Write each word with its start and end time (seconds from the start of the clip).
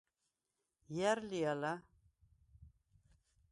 ჲა̈რ 0.95 1.19
ლი 1.29 1.39
ალა? 1.51 1.73